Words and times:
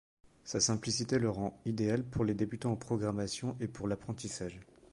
Sa 0.45 0.59
simplicité 0.59 1.19
le 1.19 1.29
rend 1.29 1.61
idéal 1.63 2.03
pour 2.03 2.25
les 2.25 2.33
débutants 2.33 2.71
en 2.71 2.75
programmation 2.75 3.55
et 3.59 3.67
pour 3.67 3.87
l'apprentissage. 3.87 4.59